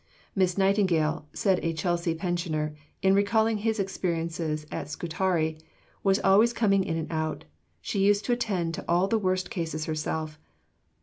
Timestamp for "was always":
6.03-6.53